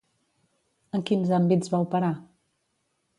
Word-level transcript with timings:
En 0.99 1.03
quins 1.09 1.33
àmbits 1.39 1.73
va 1.75 1.83
operar? 1.87 2.13